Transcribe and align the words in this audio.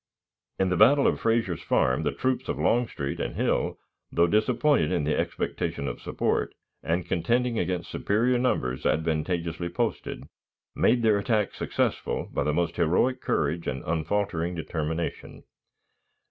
In 0.57 0.69
the 0.69 0.77
battle 0.77 1.05
of 1.05 1.19
Frazier's 1.19 1.61
Farm 1.61 2.01
the 2.01 2.11
troops 2.11 2.49
of 2.49 2.57
Longstreet 2.57 3.19
and 3.19 3.35
Hill, 3.35 3.77
though 4.11 4.25
disappointed 4.25 4.91
in 4.91 5.03
the 5.03 5.15
expectation 5.15 5.87
of 5.87 6.01
support, 6.01 6.55
and 6.81 7.05
contending 7.05 7.59
against 7.59 7.91
superior 7.91 8.39
numbers 8.39 8.83
advantageously 8.83 9.69
posted, 9.69 10.23
made 10.75 11.03
their 11.03 11.19
attack 11.19 11.53
successful 11.53 12.27
by 12.33 12.43
the 12.43 12.51
most 12.51 12.77
heroic 12.77 13.21
courage 13.21 13.67
and 13.67 13.83
unfaltering 13.83 14.55
determination. 14.55 15.43